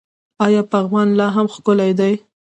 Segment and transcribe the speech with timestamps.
[0.45, 2.13] آیا پغمان لا هم ښکلی دی؟